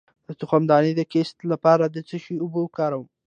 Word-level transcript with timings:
د 0.27 0.29
تخمدان 0.39 0.83
د 0.95 1.01
کیست 1.11 1.37
لپاره 1.51 1.83
د 1.87 1.97
څه 2.07 2.17
شي 2.23 2.35
اوبه 2.43 2.59
وکاروم؟ 2.63 3.07